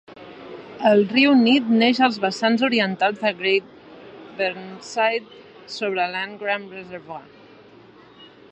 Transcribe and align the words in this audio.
El 0.91 1.01
riu 1.09 1.33
Nidd 1.41 1.67
neix 1.81 1.99
als 2.07 2.17
vessants 2.23 2.63
orientals 2.69 3.19
de 3.25 3.33
Great 3.41 3.69
Whernside, 4.41 5.41
sobre 5.77 6.09
l'Angram 6.15 6.65
Reservoir. 6.79 7.25